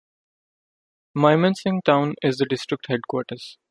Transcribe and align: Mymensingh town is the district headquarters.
Mymensingh 1.15 1.83
town 1.83 2.15
is 2.23 2.37
the 2.39 2.45
district 2.47 2.87
headquarters. 2.89 3.59